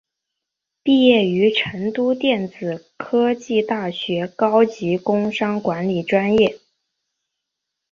[0.81, 6.57] 毕业于成都电子科技大学高级工商管理专业。